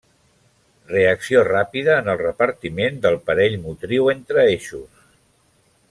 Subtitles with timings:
[0.91, 5.07] Reacció ràpida en el repartiment del parell motriu entre eixos.